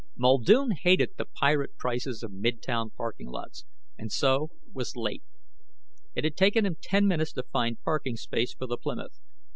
[0.17, 3.65] Muldoon hated the pirate prices of midtown parking lots,
[3.99, 5.21] and so was late.
[6.15, 9.19] It had taken him ten minutes to find parking space for the Plymouth.